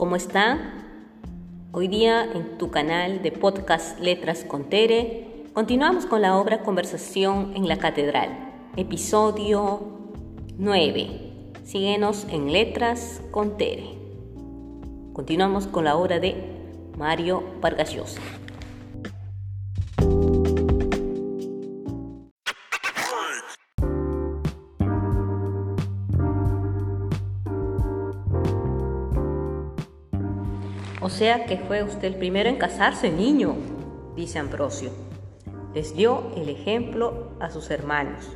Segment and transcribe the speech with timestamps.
[0.00, 0.58] ¿Cómo está?
[1.72, 7.52] Hoy día en tu canal de podcast Letras con Tere continuamos con la obra Conversación
[7.54, 8.30] en la Catedral,
[8.76, 9.82] episodio
[10.56, 11.52] 9.
[11.64, 13.90] Síguenos en Letras con Tere.
[15.12, 16.34] Continuamos con la obra de
[16.96, 18.22] Mario Vargas Llosa.
[31.02, 33.56] O sea que fue usted el primero en casarse, niño,
[34.16, 34.90] dice Ambrosio.
[35.74, 38.28] Les dio el ejemplo a sus hermanos.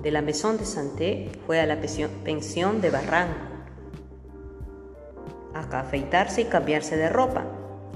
[0.00, 3.34] De la Maison de Santé fue a la pensión de Barranco,
[5.54, 7.46] a afeitarse y cambiarse de ropa,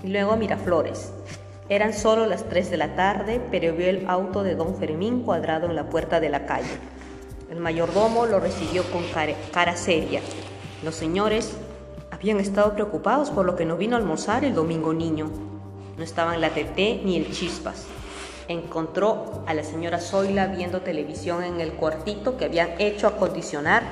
[0.02, 1.12] y luego a Miraflores.
[1.68, 5.66] Eran solo las 3 de la tarde, pero vio el auto de don Fermín cuadrado
[5.66, 6.76] en la puerta de la calle.
[7.50, 9.04] El mayordomo lo recibió con
[9.52, 10.20] cara seria.
[10.82, 11.56] Los señores
[12.16, 15.30] habían estado preocupados por lo que no vino a almorzar el domingo niño.
[15.98, 17.86] No estaban la Teté ni el Chispas.
[18.48, 23.82] Encontró a la señora Zoila viendo televisión en el cuartito que habían hecho acondicionar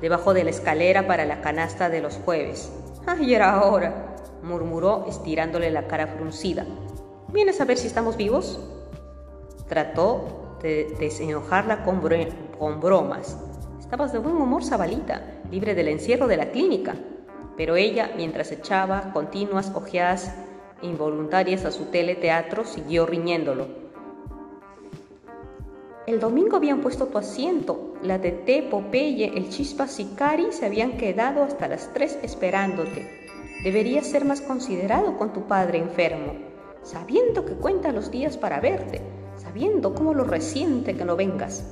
[0.00, 2.72] debajo de la escalera para la canasta de los jueves.
[3.06, 4.16] ¡Ay, era hora!
[4.42, 6.66] murmuró estirándole la cara fruncida.
[7.28, 8.58] ¿Vienes a ver si estamos vivos?
[9.68, 12.00] Trató de desenojarla con,
[12.58, 13.38] con bromas.
[13.78, 16.96] Estabas de buen humor, Zabalita, libre del encierro de la clínica
[17.58, 20.32] pero ella, mientras echaba continuas ojeadas
[20.80, 23.66] involuntarias a su teleteatro, siguió riñéndolo.
[26.06, 27.94] El domingo habían puesto tu asiento.
[28.02, 33.06] La Tete, Popeye, el Chispa Sicari se habían quedado hasta las tres esperándote.
[33.64, 36.34] Deberías ser más considerado con tu padre enfermo,
[36.84, 39.00] sabiendo que cuenta los días para verte,
[39.36, 41.64] sabiendo cómo lo resiente que no vengas.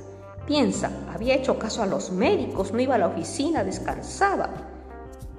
[0.45, 4.76] Piensa, había hecho caso a los médicos, no iba a la oficina, descansaba.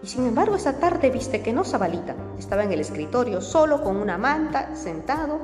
[0.09, 2.17] Sin embargo esa tarde viste que no Zabalita.
[2.39, 5.39] Estaba en el escritorio solo con una manta, sentado.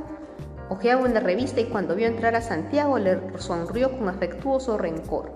[0.71, 5.35] Ojeaba una revista y cuando vio entrar a Santiago le sonrió con afectuoso rencor.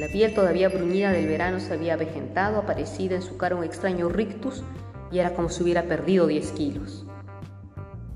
[0.00, 4.08] La piel todavía bruñida del verano se había avejentado, aparecida en su cara un extraño
[4.08, 4.64] rictus
[5.12, 7.06] y era como si hubiera perdido 10 kilos.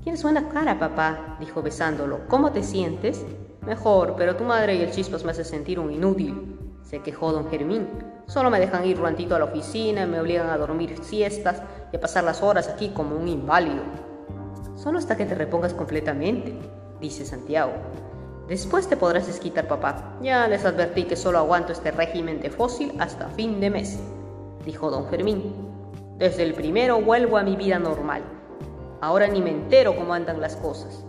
[0.03, 2.27] Tienes buena cara, papá, dijo besándolo.
[2.27, 3.25] ¿Cómo te sientes?
[3.65, 7.47] Mejor, pero tu madre y el chispas me hace sentir un inútil, se quejó don
[7.49, 7.87] Germín.
[8.25, 11.61] Solo me dejan ir un a la oficina, me obligan a dormir siestas
[11.93, 13.83] y a pasar las horas aquí como un inválido.
[14.75, 16.57] Solo hasta que te repongas completamente,
[16.99, 17.73] dice Santiago.
[18.47, 20.17] Después te podrás desquitar, papá.
[20.23, 23.99] Ya les advertí que solo aguanto este régimen de fósil hasta fin de mes,
[24.65, 25.53] dijo don Fermín.
[26.17, 28.23] Desde el primero vuelvo a mi vida normal.
[28.99, 31.05] Ahora ni me entero cómo andan las cosas.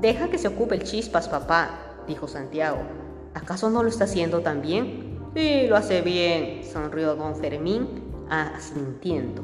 [0.00, 1.78] Deja que se ocupe el chispas, papá,
[2.08, 3.03] dijo Santiago.
[3.34, 5.18] ¿Acaso no lo está haciendo tan bien?
[5.34, 7.88] Sí, lo hace bien, sonrió don Fermín,
[8.30, 9.42] asintiendo.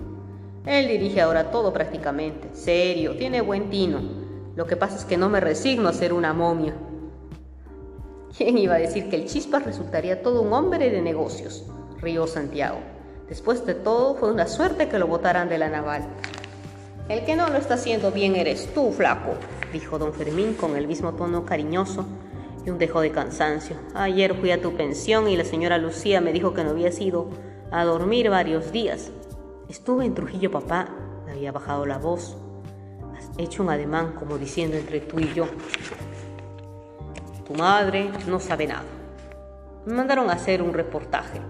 [0.65, 4.01] Él dirige ahora todo prácticamente, serio, tiene buen tino.
[4.55, 6.75] Lo que pasa es que no me resigno a ser una momia.
[8.37, 11.65] ¿Quién iba a decir que el Chispas resultaría todo un hombre de negocios?
[12.01, 12.78] rió Santiago.
[13.28, 16.05] Después de todo, fue una suerte que lo botaran de la naval.
[17.09, 19.33] El que no lo está haciendo bien eres tú, flaco,
[19.72, 22.07] dijo don Fermín con el mismo tono cariñoso
[22.65, 23.76] y un dejo de cansancio.
[23.94, 27.28] Ayer fui a tu pensión y la señora Lucía me dijo que no había ido
[27.71, 29.10] a dormir varios días.
[29.69, 30.88] Estuve en Trujillo, papá.
[31.26, 32.37] Me había bajado la voz.
[33.16, 35.47] Has hecho un ademán como diciendo entre tú y yo.
[37.47, 38.84] Tu madre no sabe nada.
[39.87, 41.41] Me mandaron a hacer un reportaje.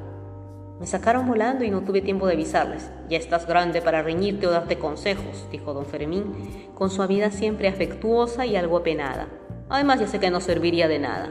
[0.78, 2.90] Me sacaron volando y no tuve tiempo de avisarles.
[3.08, 7.68] Ya estás grande para reñirte o darte consejos, dijo don Fermín, con su vida siempre
[7.68, 9.28] afectuosa y algo apenada.
[9.70, 11.30] Además, ya sé que no serviría de nada.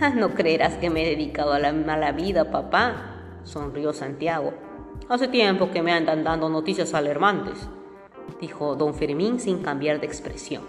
[0.00, 4.54] Ah, no creerás que me he dedicado a la mala vida, papá, sonrió Santiago.
[5.08, 7.68] Hace tiempo que me andan dando noticias alarmantes,
[8.40, 10.62] dijo don Fermín sin cambiar de expresión.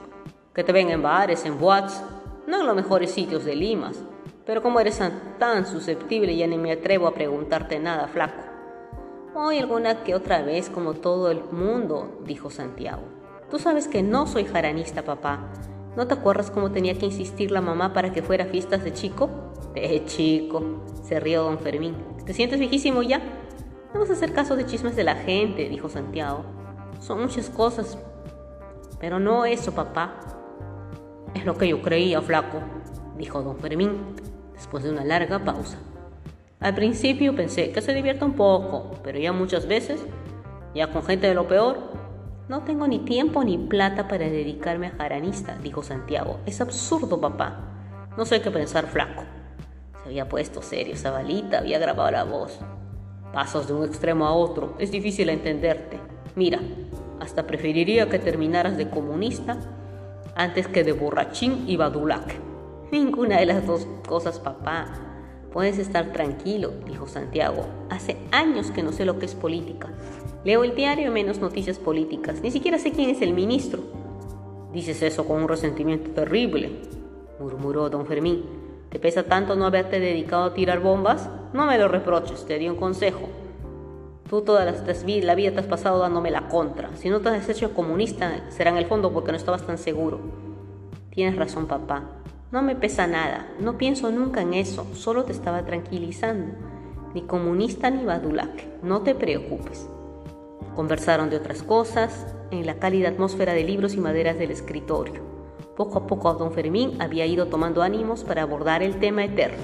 [0.53, 2.03] Que te ven en bares, en boats,
[2.47, 4.03] no en los mejores sitios de Limas.
[4.45, 4.99] Pero como eres
[5.37, 8.41] tan susceptible, ya ni me atrevo a preguntarte nada, flaco.
[9.35, 13.03] Hoy alguna que otra vez, como todo el mundo, dijo Santiago.
[13.49, 15.51] Tú sabes que no soy jaranista, papá,
[15.95, 18.93] ¿No te acuerdas cómo tenía que insistir la mamá para que fuera a fiestas de
[18.93, 19.29] chico?
[19.73, 21.95] De chico, se rió don Fermín.
[22.25, 23.19] ¿Te sientes viejísimo ya?
[23.93, 26.45] No vas a hacer caso de chismes de la gente, dijo Santiago.
[27.01, 27.97] Son muchas cosas.
[29.01, 30.15] Pero no eso, papá.
[31.33, 32.59] Es lo que yo creía, flaco,
[33.17, 34.15] dijo don Fermín,
[34.53, 35.77] después de una larga pausa.
[36.61, 40.05] Al principio pensé que se divierta un poco, pero ya muchas veces,
[40.73, 41.79] ya con gente de lo peor,
[42.51, 46.41] no tengo ni tiempo ni plata para dedicarme a jaranista, dijo Santiago.
[46.45, 47.61] Es absurdo, papá.
[48.17, 49.23] No sé qué pensar, flaco.
[50.03, 52.59] Se había puesto serio, Zabalita había grabado la voz.
[53.31, 55.97] Pasas de un extremo a otro, es difícil entenderte.
[56.35, 56.59] Mira,
[57.21, 59.55] hasta preferiría que terminaras de comunista
[60.35, 62.35] antes que de borrachín y badulac.
[62.91, 65.10] Ninguna de las dos cosas, papá.
[65.51, 67.65] Puedes estar tranquilo, dijo Santiago.
[67.89, 69.89] Hace años que no sé lo que es política.
[70.45, 72.41] Leo el diario menos noticias políticas.
[72.41, 73.81] Ni siquiera sé quién es el ministro.
[74.71, 76.71] Dices eso con un resentimiento terrible,
[77.39, 78.45] murmuró don Fermín.
[78.89, 81.29] ¿Te pesa tanto no haberte dedicado a tirar bombas?
[81.53, 83.27] No me lo reproches, te di un consejo.
[84.29, 86.95] Tú toda la vida te has pasado dándome la contra.
[86.95, 90.21] Si no te has hecho comunista, será en el fondo porque no estabas tan seguro.
[91.09, 92.20] Tienes razón, papá.
[92.51, 93.47] No me pesa nada.
[93.59, 94.85] No pienso nunca en eso.
[94.93, 96.53] Solo te estaba tranquilizando.
[97.13, 98.81] Ni comunista ni badulac.
[98.83, 99.87] No te preocupes.
[100.75, 105.21] Conversaron de otras cosas en la cálida atmósfera de libros y maderas del escritorio.
[105.75, 109.63] Poco a poco don Fermín había ido tomando ánimos para abordar el tema eterno.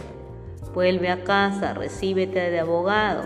[0.74, 3.24] Vuelve a casa, recíbete de abogado,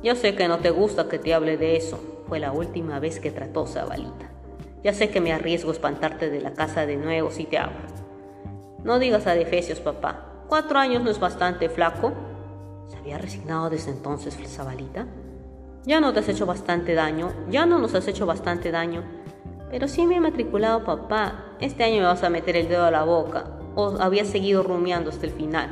[0.00, 1.98] ya sé que no te gusta que te hable de eso,
[2.28, 4.30] fue la última vez que trató Zabalita.
[4.84, 7.97] Ya sé que me arriesgo a espantarte de la casa de nuevo si te hablo.
[8.84, 10.44] No digas a defecios, papá.
[10.48, 12.12] Cuatro años no es bastante flaco.
[12.88, 15.06] ¿Se había resignado desde entonces Zabalita?
[15.84, 19.02] Ya no te has hecho bastante daño, ya no nos has hecho bastante daño.
[19.70, 21.56] Pero sí me he matriculado, papá.
[21.60, 23.58] Este año me vas a meter el dedo a la boca.
[23.74, 25.68] ¿O habías seguido rumiando hasta el final?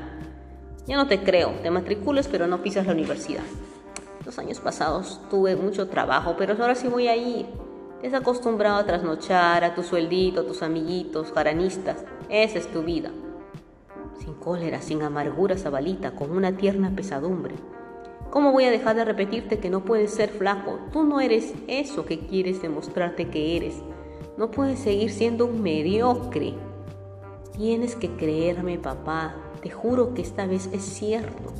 [0.86, 1.50] Ya no te creo.
[1.62, 3.44] Te matriculas pero no pisas la universidad.
[4.24, 7.46] Los años pasados tuve mucho trabajo, pero ahora sí voy a ir.
[8.00, 12.04] Te has acostumbrado a trasnochar, a tu sueldito, a tus amiguitos, jaranistas.
[12.28, 13.10] Esa es tu vida.
[14.18, 17.54] Sin cólera, sin amargura, Zabalita, con una tierna pesadumbre.
[18.30, 20.78] ¿Cómo voy a dejar de repetirte que no puedes ser flaco?
[20.92, 23.80] Tú no eres eso que quieres demostrarte que eres.
[24.36, 26.52] No puedes seguir siendo un mediocre.
[27.56, 29.36] Tienes que creerme, papá.
[29.62, 31.54] Te juro que esta vez es cierto.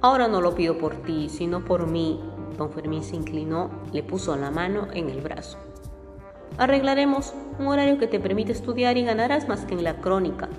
[0.00, 2.18] Ahora no lo pido por ti, sino por mí.
[2.60, 5.56] Don Fermín se inclinó, le puso la mano en el brazo.
[6.58, 10.50] Arreglaremos un horario que te permite estudiar y ganarás más que en la crónica.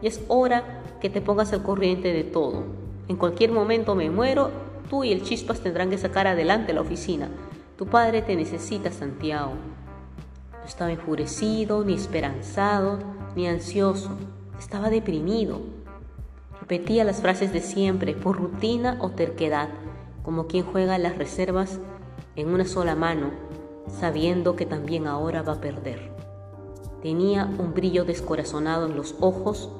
[0.00, 2.64] Y es hora que te pongas al corriente de todo.
[3.08, 4.50] En cualquier momento me muero,
[4.88, 7.28] tú y el Chispas tendrán que sacar adelante la oficina.
[7.76, 9.52] Tu padre te necesita, Santiago.
[10.60, 13.00] No estaba enfurecido, ni esperanzado,
[13.36, 14.16] ni ansioso.
[14.58, 15.60] Estaba deprimido
[16.70, 19.70] Repetía las frases de siempre, por rutina o terquedad,
[20.22, 21.78] como quien juega las reservas
[22.36, 23.30] en una sola mano,
[23.88, 26.12] sabiendo que también ahora va a perder.
[27.02, 29.70] Tenía un brillo descorazonado en los ojos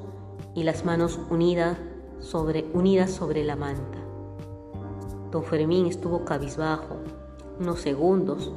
[0.55, 1.77] y las manos unidas
[2.19, 2.63] sobre,
[3.43, 3.97] la manta.
[5.31, 6.97] Don Fermín estuvo cabizbajo
[7.59, 8.51] unos segundos.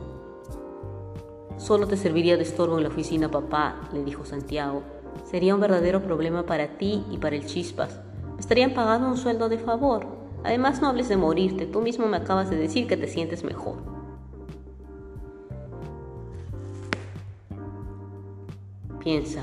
[1.56, 4.82] Solo te serviría de estorbo en la oficina, papá, le dijo Santiago.
[5.24, 8.00] Sería un verdadero problema para ti y para el Chispas
[8.38, 10.23] estarían pagando un sueldo de favor.
[10.44, 13.76] Además, no hables de morirte, tú mismo me acabas de decir que te sientes mejor.
[19.02, 19.42] Piensa,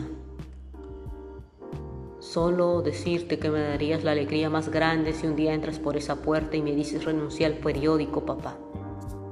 [2.20, 6.18] solo decirte que me darías la alegría más grande si un día entras por esa
[6.22, 8.58] puerta y me dices renunciar al periódico, papá.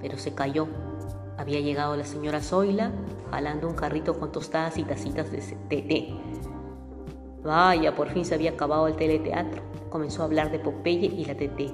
[0.02, 0.68] Pero se cayó.
[1.38, 2.92] Había llegado la señora Zoila
[3.32, 5.40] jalando un carrito con tostadas y tacitas de
[5.70, 6.16] té.
[7.44, 9.62] Vaya, por fin se había acabado el teleteatro.
[9.90, 11.72] Comenzó a hablar de Popeye y la Tete.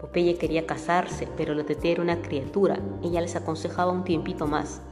[0.00, 2.78] Popeye quería casarse, pero la Tete era una criatura.
[3.02, 4.82] Ella les aconsejaba un tiempito más.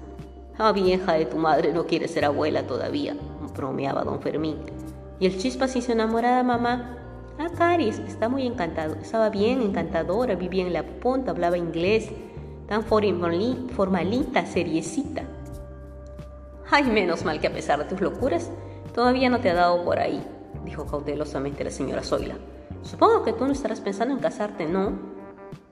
[0.56, 3.16] Ah, vieja de tu madre, no quiere ser abuela todavía,
[3.54, 4.58] bromeaba don Fermín.
[5.18, 6.98] Y el chispa se hizo enamorada, mamá.
[7.38, 8.94] Ah, Caris, está muy encantado.
[8.94, 12.10] Estaba bien encantadora, vivía en la punta, hablaba inglés,
[12.68, 15.24] tan formalita, seriecita.
[16.70, 18.50] Ay, menos mal que a pesar de tus locuras,
[18.94, 20.24] Todavía no te ha dado por ahí,
[20.64, 22.36] dijo cautelosamente la señora Zoila.
[22.82, 24.92] Supongo que tú no estarás pensando en casarte, ¿no?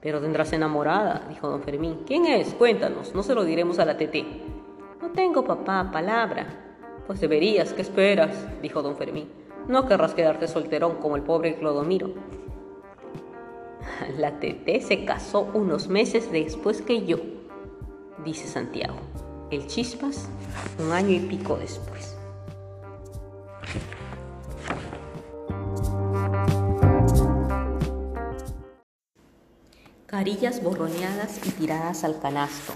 [0.01, 2.01] Pero tendrás enamorada, dijo don Fermín.
[2.05, 2.53] ¿Quién es?
[2.53, 4.15] Cuéntanos, no se lo diremos a la TT.
[5.01, 6.47] No tengo, papá, palabra.
[7.07, 8.45] Pues deberías, ¿qué esperas?
[8.61, 9.29] dijo don Fermín.
[9.69, 12.09] No querrás quedarte solterón como el pobre Clodomiro.
[14.17, 17.17] La TT se casó unos meses después que yo,
[18.25, 18.97] dice Santiago.
[19.49, 20.27] El Chispas,
[20.83, 22.17] un año y pico después.
[30.13, 32.73] Carillas borroneadas y tiradas al canasto.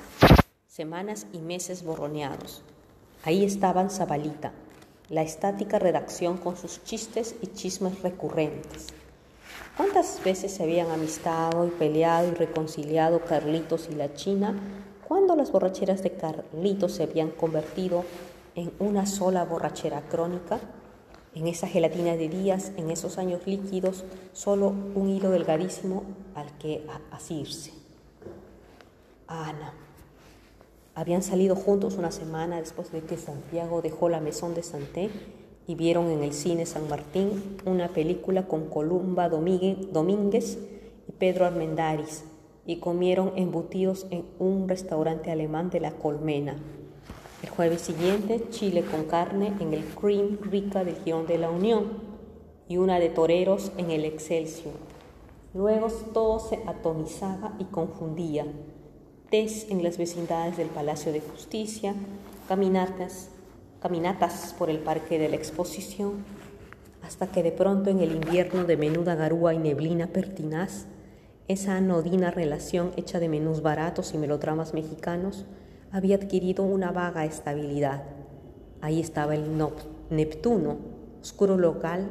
[0.67, 2.63] Semanas y meses borroneados.
[3.23, 4.53] Ahí estaban Zabalita,
[5.09, 8.87] la estática redacción con sus chistes y chismes recurrentes.
[9.77, 14.55] ¿Cuántas veces se habían amistado y peleado y reconciliado Carlitos y la China
[15.07, 18.03] cuando las borracheras de Carlitos se habían convertido
[18.57, 20.59] en una sola borrachera crónica?
[21.35, 26.83] En esa gelatina de días, en esos años líquidos, solo un hilo delgadísimo al que
[27.11, 27.71] asirse.
[29.27, 29.73] Ana.
[30.95, 35.11] Habían salido juntos una semana después de que Santiago dejó la mesón de Santé
[35.67, 40.57] y vieron en el cine San Martín una película con Columba Domínguez
[41.07, 42.23] y Pedro Armendáriz
[42.65, 46.55] y comieron embutidos en un restaurante alemán de La Colmena.
[47.57, 51.87] Jueves siguiente, chile con carne en el Cream Rica del Girón de la Unión
[52.69, 54.75] y una de toreros en el Excelsior.
[55.55, 58.45] Luego todo se atomizaba y confundía.
[59.31, 61.95] Tés en las vecindades del Palacio de Justicia,
[62.47, 63.29] caminatas
[63.81, 66.25] caminatas por el parque de la exposición,
[67.01, 70.85] hasta que de pronto en el invierno de menuda garúa y neblina pertinaz,
[71.47, 75.47] esa anodina relación hecha de menús baratos y melodramas mexicanos
[75.91, 78.03] había adquirido una vaga estabilidad.
[78.81, 79.57] Ahí estaba el
[80.09, 80.77] Neptuno,
[81.21, 82.07] oscuro local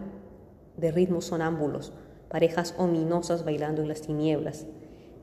[0.77, 1.93] de ritmos sonámbulos,
[2.29, 4.67] parejas ominosas bailando en las tinieblas,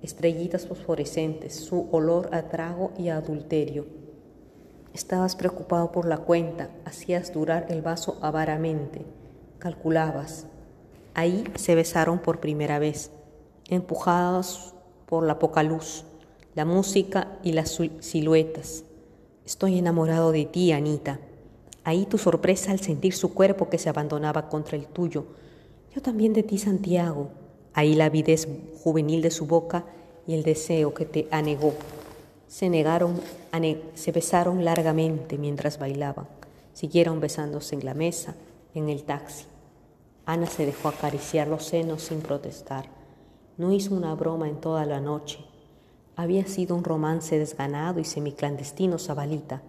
[0.01, 4.03] estrellitas fosforescentes, su olor a trago y adulterio
[4.93, 9.03] Estabas preocupado por la cuenta, hacías durar el vaso avaramente,
[9.57, 10.45] calculabas.
[11.15, 13.09] Ahí se besaron por primera vez,
[13.69, 14.75] empujados
[15.07, 16.05] por la poca luz,
[16.55, 18.83] la música y las siluetas.
[19.45, 21.19] Estoy enamorado de ti, Anita.
[21.83, 25.25] Ahí tu sorpresa al sentir su cuerpo que se abandonaba contra el tuyo.
[25.93, 27.29] Yo también de ti, Santiago.
[27.73, 28.47] Ahí la avidez
[28.83, 29.83] juvenil de su boca
[30.27, 31.73] y el deseo que te anegó.
[32.47, 33.19] Se negaron,
[33.95, 36.27] se besaron largamente mientras bailaban.
[36.73, 38.35] Siguieron besándose en la mesa,
[38.75, 39.45] en el taxi.
[40.25, 42.85] Ana se dejó acariciar los senos sin protestar.
[43.57, 45.39] No hizo una broma en toda la noche.
[46.15, 49.63] Había sido un romance desganado y semiclandestino, Zabalita.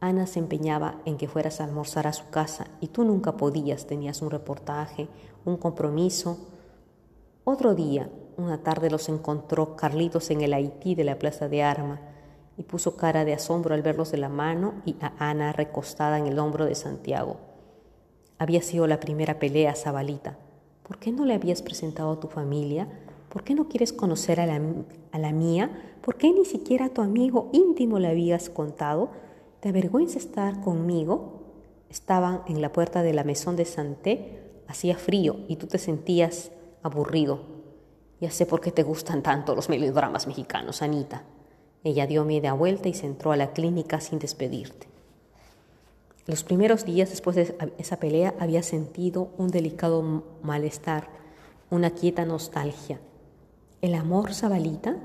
[0.00, 3.86] Ana se empeñaba en que fueras a almorzar a su casa y tú nunca podías,
[3.86, 5.08] tenías un reportaje,
[5.44, 6.38] un compromiso.
[7.44, 12.00] Otro día, una tarde los encontró Carlitos en el Haití de la Plaza de Arma
[12.58, 16.26] y puso cara de asombro al verlos de la mano y a Ana recostada en
[16.26, 17.36] el hombro de Santiago.
[18.38, 20.36] Había sido la primera pelea, Zabalita.
[20.82, 22.88] ¿Por qué no le habías presentado a tu familia?
[23.36, 25.98] ¿Por qué no quieres conocer a la, mía?
[26.00, 29.10] ¿Por qué ni siquiera a tu amigo íntimo le habías contado?
[29.60, 31.42] ¿Te avergüenza estar conmigo?
[31.90, 36.50] Estaban en la puerta de la mesón de Santé, hacía frío y tú te sentías
[36.82, 37.40] aburrido.
[38.22, 41.24] Ya sé por qué te gustan tanto los melodramas mexicanos, Anita.
[41.84, 44.86] Ella dio media vuelta y se entró a la clínica sin despedirte.
[46.24, 51.10] Los primeros días después de esa pelea había sentido un delicado malestar,
[51.68, 52.98] una quieta nostalgia.
[53.82, 54.96] ¿El amor, Zabalita?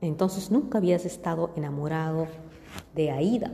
[0.00, 2.26] Entonces nunca habías estado enamorado
[2.94, 3.52] de Aida.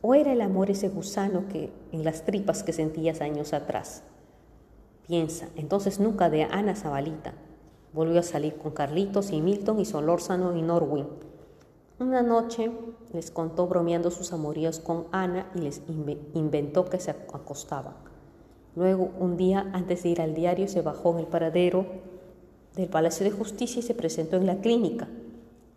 [0.00, 4.02] ¿O era el amor ese gusano que en las tripas que sentías años atrás?
[5.06, 7.34] Piensa, entonces nunca de Ana Zabalita.
[7.92, 11.06] Volvió a salir con Carlitos y Milton y Solórzano y Norwin.
[11.98, 12.72] Una noche
[13.12, 15.82] les contó bromeando sus amoríos con Ana y les
[16.32, 17.92] inventó que se acostaban.
[18.74, 21.84] Luego, un día antes de ir al diario, se bajó en el paradero
[22.76, 25.08] del Palacio de Justicia y se presentó en la clínica.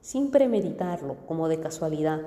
[0.01, 2.21] Sin premeditarlo, como de casualidad,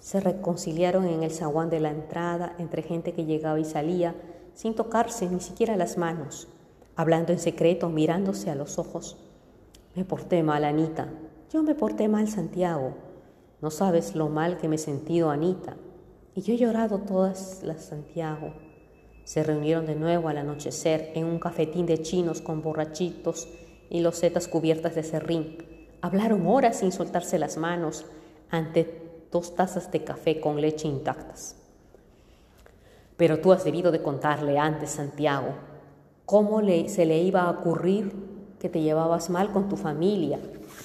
[0.00, 4.14] se reconciliaron en el zaguán de la entrada entre gente que llegaba y salía,
[4.54, 6.48] sin tocarse ni siquiera las manos
[6.96, 9.18] hablando en secreto, mirándose a los ojos.
[9.94, 11.08] Me porté mal, Anita.
[11.52, 12.94] Yo me porté mal, Santiago.
[13.60, 15.76] No sabes lo mal que me he sentido, Anita.
[16.34, 18.54] Y yo he llorado todas las Santiago.
[19.24, 23.48] Se reunieron de nuevo al anochecer en un cafetín de chinos con borrachitos
[23.90, 25.58] y losetas cubiertas de serrín.
[26.00, 28.04] Hablaron horas sin soltarse las manos
[28.50, 31.56] ante dos tazas de café con leche intactas.
[33.16, 35.54] Pero tú has debido de contarle antes, Santiago,
[36.26, 38.12] cómo se le iba a ocurrir
[38.58, 40.38] que te llevabas mal con tu familia.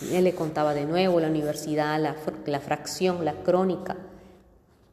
[0.10, 3.98] Y él le contaba de nuevo la universidad, la fracción, la crónica,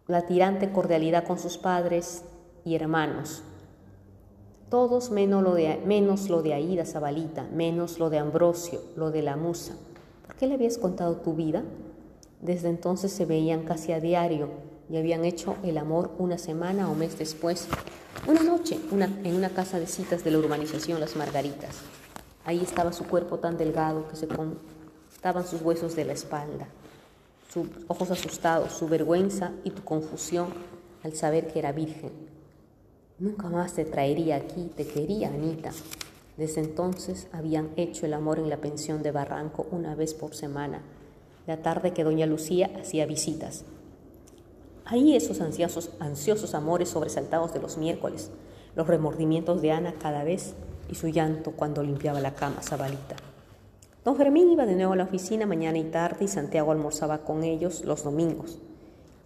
[0.06, 2.24] la tirante cordialidad con sus padres
[2.64, 3.42] y hermanos.
[4.70, 9.22] Todos menos lo de, menos lo de Aida Zabalita, menos lo de Ambrosio, lo de
[9.22, 9.74] la musa.
[10.26, 11.62] ¿Por qué le habías contado tu vida?
[12.42, 14.50] Desde entonces se veían casi a diario
[14.90, 17.66] y habían hecho el amor una semana o mes después
[18.26, 21.76] una noche, en una casa de citas de la urbanización Las Margaritas.
[22.44, 26.68] Ahí estaba su cuerpo tan delgado que se contaban sus huesos de la espalda,
[27.52, 30.48] sus ojos asustados, su vergüenza y tu confusión
[31.04, 32.37] al saber que era virgen.
[33.20, 35.72] Nunca más te traería aquí, te quería, Anita.
[36.36, 40.82] Desde entonces habían hecho el amor en la pensión de Barranco una vez por semana,
[41.44, 43.64] la tarde que doña Lucía hacía visitas.
[44.84, 48.30] Ahí esos ansiosos, ansiosos amores sobresaltados de los miércoles,
[48.76, 50.54] los remordimientos de Ana cada vez
[50.88, 53.16] y su llanto cuando limpiaba la cama Zabalita.
[54.04, 57.42] Don Fermín iba de nuevo a la oficina mañana y tarde y Santiago almorzaba con
[57.42, 58.60] ellos los domingos.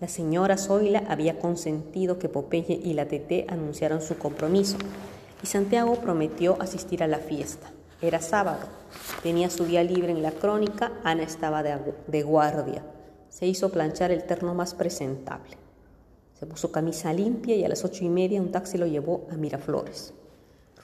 [0.03, 4.77] La señora Zoila había consentido que Popeye y la Tete anunciaran su compromiso
[5.45, 7.71] y Santiago prometió asistir a la fiesta.
[8.01, 8.67] Era sábado,
[9.23, 12.83] tenía su día libre en la crónica, Ana estaba de, guardia.
[13.29, 15.57] Se hizo planchar el terno más presentable.
[16.35, 19.37] Se puso camisa limpia y a las ocho y media un taxi lo llevó a
[19.37, 20.15] Miraflores.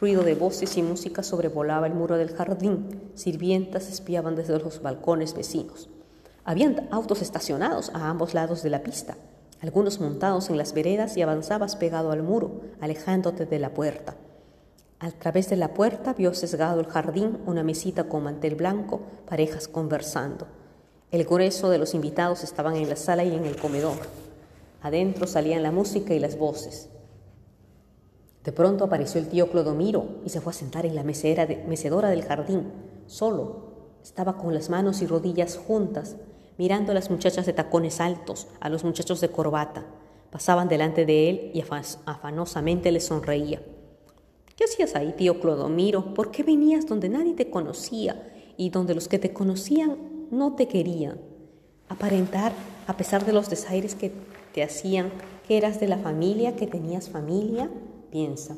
[0.01, 3.11] Ruido de voces y música sobrevolaba el muro del jardín.
[3.15, 5.89] Sirvientas espiaban desde los balcones vecinos.
[6.49, 9.19] Habían autos estacionados a ambos lados de la pista,
[9.61, 14.17] algunos montados en las veredas y avanzabas pegado al muro, alejándote de la puerta.
[14.99, 19.69] A través de la puerta vio sesgado el jardín una mesita con mantel blanco, parejas
[19.69, 20.47] conversando.
[21.11, 23.99] El grueso de los invitados estaban en la sala y en el comedor.
[24.81, 26.89] Adentro salían la música y las voces.
[28.43, 32.25] De pronto apareció el tío Clodomiro y se fue a sentar en la mecedora del
[32.25, 32.73] jardín,
[33.07, 33.69] solo.
[34.03, 36.17] Estaba con las manos y rodillas juntas,
[36.59, 39.87] mirando a las muchachas de tacones altos, a los muchachos de corbata.
[40.31, 43.63] Pasaban delante de él y afanosamente le sonreía.
[44.57, 46.13] ¿Qué hacías ahí, tío Clodomiro?
[46.13, 49.97] ¿Por qué venías donde nadie te conocía y donde los que te conocían
[50.31, 51.19] no te querían?
[51.89, 52.53] Aparentar,
[52.87, 54.13] a pesar de los desaires que
[54.53, 55.11] te hacían,
[55.47, 57.71] que eras de la familia, que tenías familia,
[58.11, 58.57] Piensa,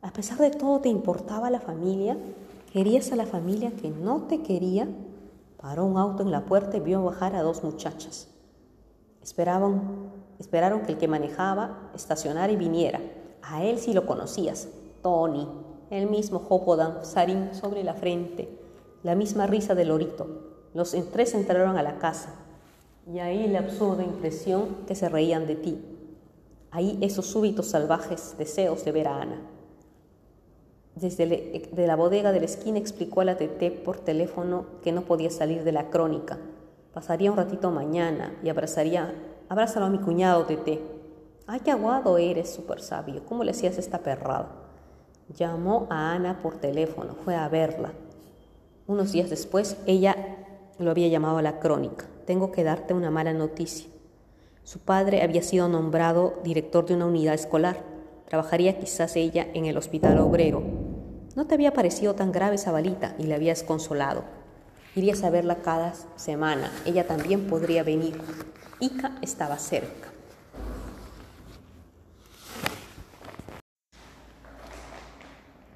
[0.00, 2.16] a pesar de todo te importaba la familia,
[2.72, 4.88] querías a la familia que no te quería.
[5.62, 8.28] Paró un auto en la puerta y vio bajar a dos muchachas.
[9.22, 13.00] Esperaban, esperaron que el que manejaba estacionara y viniera.
[13.42, 14.68] A él sí lo conocías,
[15.02, 15.48] Tony,
[15.88, 18.60] el mismo jopo danzarín sobre la frente,
[19.02, 20.26] la misma risa del lorito.
[20.74, 22.34] Los tres entraron a la casa
[23.10, 25.92] y ahí la absurda impresión que se reían de ti
[26.72, 29.40] ahí esos súbitos salvajes deseos de ver a Ana.
[30.94, 35.02] Desde de la bodega de la esquina explicó a la Tete por teléfono que no
[35.02, 36.38] podía salir de la crónica.
[36.92, 39.14] Pasaría un ratito mañana y abrazaría,
[39.48, 40.82] abrázalo a mi cuñado Tete.
[41.46, 43.24] Ay, qué aguado eres, súper sabio.
[43.26, 44.50] ¿Cómo le hacías esta perrada?
[45.34, 47.92] Llamó a Ana por teléfono, fue a verla.
[48.86, 50.16] Unos días después, ella
[50.78, 52.06] lo había llamado a la crónica.
[52.26, 53.88] Tengo que darte una mala noticia.
[54.62, 57.78] Su padre había sido nombrado director de una unidad escolar.
[58.28, 60.81] Trabajaría quizás ella en el hospital obrero.
[61.34, 64.24] No te había parecido tan grave esa balita y le habías consolado.
[64.94, 66.70] Irías a verla cada semana.
[66.84, 68.20] Ella también podría venir.
[68.80, 70.10] Ica estaba cerca.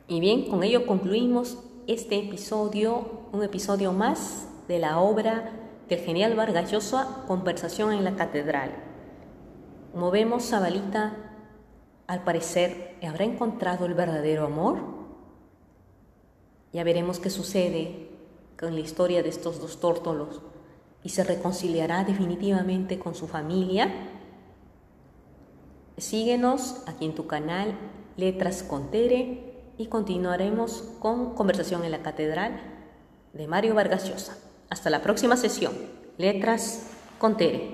[0.09, 5.53] Y bien, con ello concluimos este episodio, un episodio más de la obra
[5.89, 8.73] del genial Vargas Llosa, Conversación en la Catedral.
[9.93, 11.17] Como vemos, Zabalita,
[12.07, 14.96] al parecer, habrá encontrado el verdadero amor.
[16.73, 18.09] Ya veremos qué sucede
[18.59, 20.41] con la historia de estos dos tórtolos
[21.03, 23.93] y se reconciliará definitivamente con su familia.
[25.97, 27.75] Síguenos aquí en tu canal
[28.17, 32.61] Letras con Tere y continuaremos con Conversación en la Catedral
[33.35, 34.39] de Mario Vargas Llosa.
[34.71, 35.73] Hasta la próxima sesión.
[36.19, 37.71] Letras con Tere.